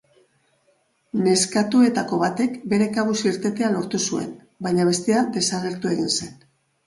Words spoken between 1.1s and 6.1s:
Neskatoetako batek bere kabuz irtetea lortu zuen, baina bestea desagertu